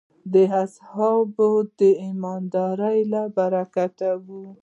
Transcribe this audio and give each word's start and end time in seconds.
د 0.33 0.35
اصحابو 0.63 1.49
د 1.79 1.81
ایماندارۍ 2.05 2.99
له 3.13 3.21
برکته 3.37 4.09
وې. 4.25 4.47